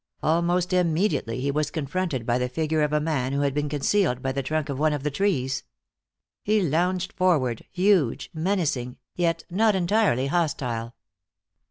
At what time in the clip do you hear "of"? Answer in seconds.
2.81-2.91, 4.67-4.79, 4.93-5.03